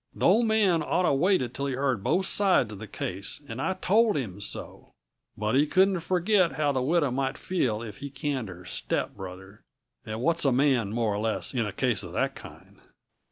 [0.15, 3.75] The Old Man oughta waited till he heard both sides uh the case, and I
[3.75, 4.93] told him so.
[5.37, 9.61] But he couldn't forget how the widow might feel if he canned her stepbrother
[10.03, 12.77] and what's a man, more or less, in a case uh that kind?"